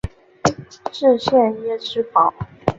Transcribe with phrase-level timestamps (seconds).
[0.91, 1.35] 县治
[1.67, 2.33] 耶芝堡。